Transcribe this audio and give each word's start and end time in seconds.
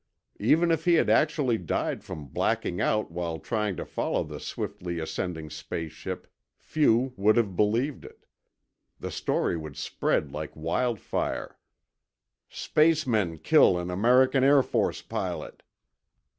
Even 0.39 0.71
if 0.71 0.85
he 0.85 0.95
had 0.95 1.11
actually 1.11 1.59
died 1.59 2.03
from 2.03 2.25
blacking 2.29 2.81
out 2.81 3.11
while 3.11 3.37
trying 3.37 3.75
to 3.75 3.85
follow 3.85 4.23
the 4.23 4.39
swiftly 4.39 4.97
ascending 4.97 5.51
space 5.51 5.91
ship, 5.91 6.25
few 6.57 7.13
would 7.17 7.35
have 7.37 7.55
believed 7.55 8.03
it. 8.03 8.25
The 8.99 9.11
story 9.11 9.55
would 9.55 9.77
spread 9.77 10.31
like 10.31 10.55
wildfire: 10.55 11.59
_Spacemen 12.49 13.43
kill 13.43 13.77
an 13.77 13.91
American 13.91 14.43
Air 14.43 14.63
Force 14.63 15.03
Pilot! 15.03 15.61